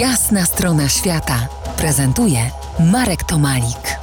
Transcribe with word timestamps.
Jasna 0.00 0.44
strona 0.44 0.88
świata 0.88 1.48
prezentuje 1.78 2.38
Marek 2.92 3.24
Tomalik. 3.24 3.98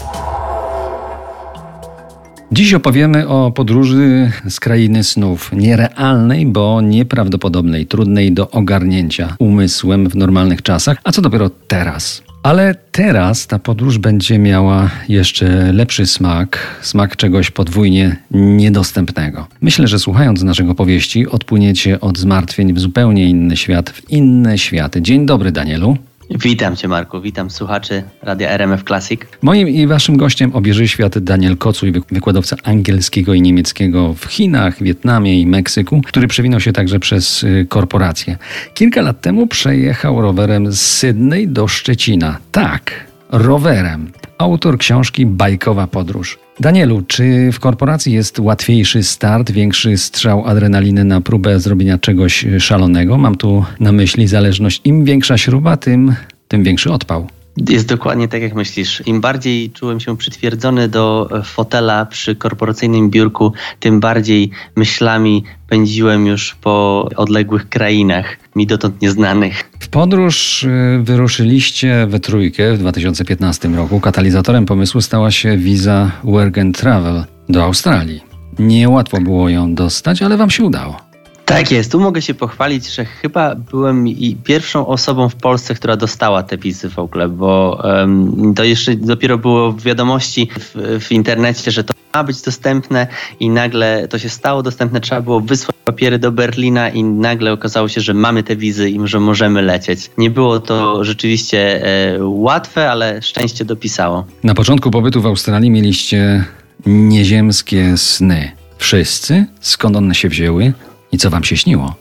Dziś 2.52 2.74
opowiemy 2.74 3.28
o 3.28 3.52
podróży 3.52 4.32
z 4.50 4.60
krainy 4.60 5.04
snów. 5.04 5.52
Nierealnej, 5.52 6.46
bo 6.46 6.82
nieprawdopodobnej, 6.82 7.86
trudnej 7.86 8.32
do 8.32 8.52
ogarnięcia 8.52 9.36
umysłem 9.40 10.10
w 10.10 10.16
normalnych 10.16 10.62
czasach, 10.62 10.98
a 11.04 11.12
co 11.12 11.22
dopiero 11.22 11.50
teraz. 11.50 12.24
Ale 12.44 12.76
teraz 12.92 13.48
ta 13.48 13.60
podróż 13.60 13.98
będzie 13.98 14.40
miała 14.40 14.90
jeszcze 15.10 15.74
lepszy 15.74 16.06
smak, 16.06 16.60
smak 16.82 17.16
czegoś 17.16 17.52
podwójnie 17.52 18.16
niedostępnego. 18.32 19.48
Myślę, 19.62 19.88
że 19.88 20.00
słuchając 20.00 20.44
naszego 20.44 20.76
powieści, 20.76 21.28
odpłyniecie 21.28 22.00
od 22.00 22.18
zmartwień 22.18 22.74
w 22.74 22.80
zupełnie 22.80 23.30
inny 23.30 23.58
świat, 23.58 23.90
w 23.90 24.10
inne 24.10 24.58
światy. 24.58 25.02
Dzień 25.02 25.26
dobry, 25.26 25.52
Danielu. 25.52 25.98
Witam 26.30 26.76
Cię, 26.76 26.88
Marku. 26.88 27.22
Witam 27.22 27.50
słuchaczy 27.50 28.04
Radia 28.22 28.50
RMF 28.50 28.84
Classic. 28.84 29.22
Moim 29.42 29.70
i 29.70 29.88
Waszym 29.88 30.18
gościem 30.18 30.56
obieży 30.56 30.88
świat 30.88 31.20
Daniel 31.20 31.58
Kocuj, 31.58 31.94
wykładowca 32.12 32.56
angielskiego 32.64 33.34
i 33.34 33.42
niemieckiego 33.42 34.14
w 34.14 34.26
Chinach, 34.26 34.84
Wietnamie 34.84 35.42
i 35.42 35.48
Meksyku, 35.48 36.02
który 36.02 36.28
przewinął 36.28 36.60
się 36.60 36.74
także 36.74 37.00
przez 37.00 37.44
y, 37.44 37.66
korporacje. 37.70 38.38
Kilka 38.74 39.02
lat 39.02 39.22
temu 39.22 39.48
przejechał 39.48 40.22
rowerem 40.22 40.72
z 40.72 40.82
Sydney 40.82 41.48
do 41.48 41.68
Szczecina. 41.68 42.38
Tak, 42.52 43.08
rowerem. 43.30 44.12
Autor 44.44 44.78
książki 44.78 45.26
Bajkowa 45.26 45.88
Podróż. 45.88 46.40
Danielu, 46.60 47.02
czy 47.08 47.52
w 47.52 47.60
korporacji 47.60 48.14
jest 48.14 48.40
łatwiejszy 48.40 49.04
start, 49.04 49.52
większy 49.52 49.98
strzał 49.98 50.48
adrenaliny 50.48 51.04
na 51.04 51.22
próbę 51.22 51.60
zrobienia 51.60 51.98
czegoś 51.98 52.46
szalonego? 52.60 53.18
Mam 53.18 53.36
tu 53.36 53.66
na 53.80 53.92
myśli 53.92 54.28
zależność. 54.28 54.82
Im 54.84 55.06
większa 55.06 55.38
śruba, 55.38 55.78
tym, 55.78 56.16
tym 56.48 56.64
większy 56.64 56.92
odpał. 56.92 57.28
Jest 57.70 57.88
dokładnie 57.88 58.28
tak, 58.28 58.42
jak 58.42 58.56
myślisz. 58.56 59.04
Im 59.06 59.22
bardziej 59.22 59.72
czułem 59.72 60.00
się 60.00 60.18
przytwierdzony 60.18 60.90
do 60.90 61.30
fotela 61.44 62.06
przy 62.06 62.36
korporacyjnym 62.36 63.10
biurku, 63.10 63.54
tym 63.80 64.00
bardziej 64.00 64.50
myślami 64.76 65.44
pędziłem 65.68 66.26
już 66.26 66.56
po 66.56 67.10
odległych 67.16 67.70
krainach, 67.70 68.38
mi 68.56 68.68
dotąd 68.68 69.02
nieznanych. 69.02 69.72
Podróż 69.94 70.64
y, 70.64 70.70
wyruszyliście 71.04 72.08
we 72.08 72.20
trójkę 72.20 72.74
w 72.74 72.78
2015 72.78 73.68
roku. 73.68 74.00
Katalizatorem 74.00 74.66
pomysłu 74.66 75.02
stała 75.02 75.32
się 75.32 75.58
wiza 75.58 76.12
Work 76.24 76.58
and 76.58 76.78
Travel 76.78 77.24
do 77.50 77.64
Australii. 77.64 78.22
Niełatwo 78.60 79.22
było 79.22 79.50
ją 79.50 79.76
dostać, 79.76 80.22
ale 80.22 80.38
wam 80.38 80.50
się 80.50 80.64
udało. 80.64 80.98
Tak 81.46 81.72
jest, 81.72 81.92
tu 81.92 82.00
mogę 82.00 82.22
się 82.22 82.34
pochwalić, 82.34 82.96
że 82.96 83.06
chyba 83.06 83.56
byłem 83.56 84.08
i 84.08 84.36
pierwszą 84.44 84.88
osobą 84.88 85.30
w 85.30 85.36
Polsce, 85.36 85.76
która 85.76 85.98
dostała 85.98 86.44
te 86.44 86.58
wizy 86.58 86.90
w 86.90 87.00
ogóle, 87.00 87.30
bo 87.30 87.82
um, 87.84 88.54
to 88.56 88.64
jeszcze 88.64 88.96
dopiero 88.96 89.38
było 89.38 89.72
w 89.72 89.82
wiadomości 89.82 90.50
w, 90.60 91.00
w, 91.06 91.12
internecie, 91.12 91.72
że 91.72 91.84
to 91.84 91.94
ma 92.14 92.24
być 92.24 92.42
dostępne 92.42 93.08
i 93.40 93.50
nagle 93.50 94.08
to 94.08 94.20
się 94.20 94.30
stało 94.30 94.64
dostępne, 94.64 95.02
trzeba 95.02 95.22
było 95.22 95.40
wysłać 95.40 95.73
papiery 95.86 96.20
do 96.20 96.32
Berlina 96.32 96.90
i 96.90 97.04
nagle 97.04 97.52
okazało 97.52 97.88
się, 97.88 98.02
że 98.02 98.14
mamy 98.14 98.44
te 98.44 98.56
wizy 98.56 98.90
i 98.90 99.00
że 99.04 99.20
możemy 99.20 99.62
lecieć. 99.62 100.12
Nie 100.18 100.30
było 100.30 100.60
to 100.60 101.04
rzeczywiście 101.04 101.86
e, 101.86 102.18
łatwe, 102.28 102.92
ale 102.92 103.22
szczęście 103.22 103.66
dopisało. 103.66 104.26
Na 104.44 104.54
początku 104.54 104.92
pobytu 104.92 105.22
w 105.22 105.26
Australii 105.26 105.70
mieliście 105.70 106.46
nieziemskie 106.86 107.98
sny. 107.98 108.52
Wszyscy? 108.78 109.46
Skąd 109.62 109.96
one 109.96 110.16
się 110.16 110.30
wzięły? 110.30 110.74
I 111.12 111.18
co 111.18 111.30
wam 111.30 111.44
się 111.44 111.58
śniło? 111.58 111.96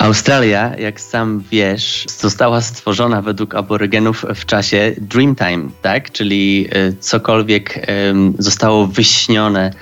Australia, 0.00 0.72
jak 0.78 1.00
sam 1.00 1.42
wiesz, 1.50 2.06
została 2.18 2.60
stworzona 2.60 3.22
według 3.22 3.54
aborygenów 3.54 4.24
w 4.34 4.46
czasie 4.46 4.94
Dreamtime, 4.98 5.68
tak? 5.82 6.12
Czyli 6.12 6.68
e, 6.70 6.92
cokolwiek 6.92 7.86
zostało 8.38 8.86
wyśnione 8.86 9.66
e, 9.66 9.72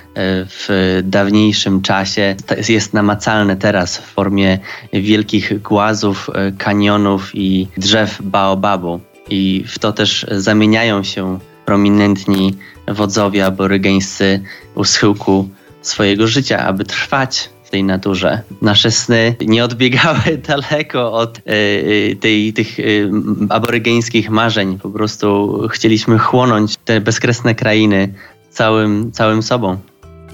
w 0.44 1.00
dawniejszym 1.04 1.82
czasie, 1.82 2.37
jest 2.69 2.94
namacalne 2.94 3.56
teraz 3.56 3.98
w 3.98 4.04
formie 4.04 4.59
wielkich 4.92 5.62
głazów, 5.62 6.31
e, 6.34 6.53
kanionów 6.53 7.31
i 7.34 7.69
drzew 7.76 8.19
baobabu. 8.22 9.00
I 9.31 9.65
w 9.69 9.78
to 9.78 9.92
też 9.92 10.26
zamieniają 10.31 11.03
się 11.03 11.38
prominentni 11.65 12.56
wodzowie 12.88 13.47
aborygeńscy 13.47 14.42
u 14.75 14.84
schyłku 14.84 15.48
swojego 15.82 16.26
życia, 16.26 16.59
aby 16.59 16.84
trwać 16.84 17.50
tej 17.70 17.84
naturze. 17.84 18.42
Nasze 18.62 18.90
sny 18.90 19.36
nie 19.46 19.64
odbiegały 19.64 20.38
daleko 20.48 21.12
od 21.12 21.38
y, 21.38 22.16
tej, 22.20 22.52
tych 22.52 22.78
y, 22.78 23.10
aborygeńskich 23.48 24.30
marzeń. 24.30 24.78
Po 24.78 24.90
prostu 24.90 25.60
chcieliśmy 25.70 26.18
chłonąć 26.18 26.76
te 26.84 27.00
bezkresne 27.00 27.54
krainy 27.54 28.14
całym, 28.50 29.12
całym 29.12 29.42
sobą. 29.42 29.76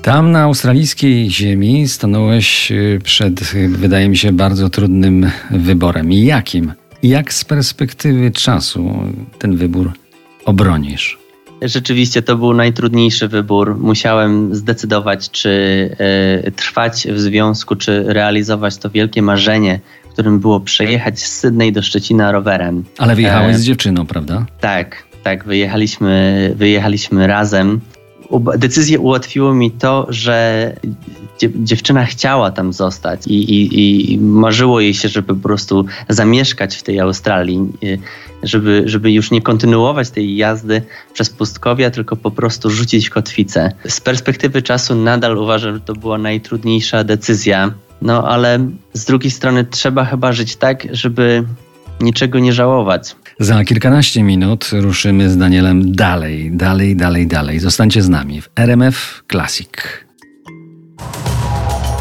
Tam 0.02 0.30
na 0.30 0.42
australijskiej 0.42 1.30
ziemi 1.30 1.88
stanąłeś 1.88 2.72
przed, 3.04 3.44
wydaje 3.68 4.08
mi 4.08 4.16
się, 4.16 4.32
bardzo 4.32 4.70
trudnym 4.70 5.30
wyborem. 5.50 6.12
Jakim? 6.12 6.72
Jak 7.02 7.32
z 7.32 7.44
perspektywy 7.44 8.30
czasu 8.30 8.94
ten 9.38 9.56
wybór 9.56 9.92
obronisz? 10.44 11.23
Rzeczywiście 11.64 12.22
to 12.22 12.36
był 12.36 12.54
najtrudniejszy 12.54 13.28
wybór. 13.28 13.76
Musiałem 13.78 14.54
zdecydować, 14.54 15.30
czy 15.30 15.48
y, 16.46 16.52
trwać 16.52 17.06
w 17.10 17.20
związku, 17.20 17.76
czy 17.76 18.04
realizować 18.06 18.76
to 18.76 18.90
wielkie 18.90 19.22
marzenie, 19.22 19.80
którym 20.14 20.40
było 20.40 20.60
przejechać 20.60 21.18
z 21.18 21.38
Sydney 21.38 21.72
do 21.72 21.82
Szczecina 21.82 22.32
rowerem. 22.32 22.84
Ale 22.98 23.14
wyjechałeś 23.14 23.56
e, 23.56 23.58
z 23.58 23.64
dziewczyną, 23.64 24.06
prawda? 24.06 24.46
Tak, 24.60 25.06
tak, 25.22 25.44
wyjechaliśmy, 25.44 26.52
wyjechaliśmy 26.56 27.26
razem. 27.26 27.80
Decyzję 28.58 29.00
ułatwiło 29.00 29.54
mi 29.54 29.70
to, 29.70 30.06
że 30.08 30.72
dziewczyna 31.42 32.04
chciała 32.04 32.50
tam 32.50 32.72
zostać 32.72 33.26
i, 33.26 33.34
i, 33.34 34.12
i 34.12 34.18
marzyło 34.18 34.80
jej 34.80 34.94
się, 34.94 35.08
żeby 35.08 35.34
po 35.34 35.40
prostu 35.40 35.86
zamieszkać 36.08 36.76
w 36.76 36.82
tej 36.82 37.00
Australii, 37.00 37.68
y, 37.84 37.98
żeby, 38.42 38.82
żeby 38.86 39.12
już 39.12 39.30
nie 39.30 39.42
kontynuować 39.42 40.10
tej 40.10 40.36
jazdy 40.36 40.82
przez 41.12 41.30
pustkowia, 41.30 41.90
tylko 41.90 42.16
po 42.16 42.30
prostu 42.30 42.70
rzucić 42.70 43.10
kotwicę. 43.10 43.72
Z 43.88 44.00
perspektywy 44.00 44.62
czasu 44.62 44.94
nadal 44.94 45.38
uważam, 45.38 45.74
że 45.74 45.80
to 45.80 45.92
była 45.92 46.18
najtrudniejsza 46.18 47.04
decyzja, 47.04 47.74
no 48.02 48.28
ale 48.28 48.68
z 48.92 49.04
drugiej 49.04 49.30
strony 49.30 49.64
trzeba 49.64 50.04
chyba 50.04 50.32
żyć 50.32 50.56
tak, 50.56 50.86
żeby 50.90 51.44
niczego 52.00 52.38
nie 52.38 52.52
żałować. 52.52 53.16
Za 53.38 53.64
kilkanaście 53.64 54.22
minut 54.22 54.70
ruszymy 54.72 55.30
z 55.30 55.36
Danielem 55.36 55.92
dalej, 55.92 56.50
dalej, 56.52 56.96
dalej, 56.96 57.26
dalej. 57.26 57.58
Zostańcie 57.58 58.02
z 58.02 58.08
nami 58.08 58.40
w 58.40 58.48
RMF 58.56 59.22
Classic. 59.30 60.03